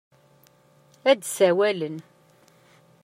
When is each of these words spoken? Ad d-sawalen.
Ad 1.09 1.17
d-sawalen. 1.19 1.97